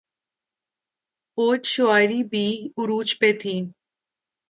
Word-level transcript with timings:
اورشاعری 1.37 2.23
بھی 2.23 2.45
عروج 2.77 3.17
پہ 3.19 3.31
تھی۔ 3.41 3.55